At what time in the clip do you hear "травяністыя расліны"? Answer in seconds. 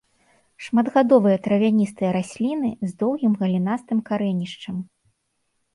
1.47-2.71